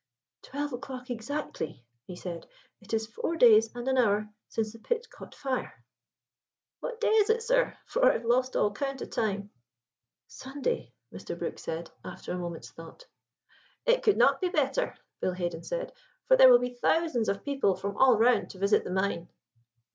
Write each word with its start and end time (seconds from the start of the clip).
"Twelve 0.41 0.73
o'clock 0.73 1.11
exactly," 1.11 1.85
he 2.07 2.13
replied. 2.15 2.47
"It 2.79 2.91
is 2.91 3.05
four 3.05 3.35
days 3.35 3.69
and 3.75 3.87
an 3.87 3.99
hour 3.99 4.29
since 4.47 4.73
the 4.73 4.79
pit 4.79 5.07
caught 5.11 5.35
fire." 5.35 5.83
"What 6.79 6.99
day 6.99 7.11
is 7.11 7.29
it, 7.29 7.43
sir? 7.43 7.77
for 7.85 8.05
I've 8.11 8.25
lost 8.25 8.55
all 8.55 8.71
count 8.73 9.03
of 9.03 9.11
time." 9.11 9.51
"Sunday," 10.25 10.91
Mr. 11.13 11.37
Brook 11.37 11.59
said 11.59 11.91
after 12.03 12.31
a 12.31 12.39
moment's 12.39 12.71
thought. 12.71 13.05
"It 13.85 14.01
could 14.01 14.17
not 14.17 14.41
be 14.41 14.49
better," 14.49 14.95
Bill 15.19 15.33
Haden 15.33 15.61
said; 15.61 15.93
"for 16.27 16.35
there 16.35 16.49
will 16.49 16.57
be 16.57 16.73
thousands 16.73 17.29
of 17.29 17.43
people 17.45 17.75
from 17.75 17.95
all 17.95 18.17
round 18.17 18.49
to 18.49 18.57
visit 18.57 18.83
the 18.83 18.89
mine." 18.89 19.29